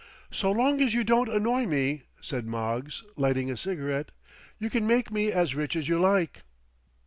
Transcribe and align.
"So 0.31 0.51
long 0.51 0.81
as 0.81 0.95
you 0.95 1.03
don't 1.03 1.29
annoy 1.29 1.67
me," 1.67 2.01
said 2.21 2.47
Moggs, 2.47 3.03
lighting 3.17 3.51
a 3.51 3.55
cigarette, 3.55 4.09
"you 4.57 4.67
can 4.71 4.87
make 4.87 5.11
me 5.11 5.31
as 5.31 5.53
rich 5.53 5.75
as 5.75 5.87
you 5.87 5.99
like." 5.99 6.41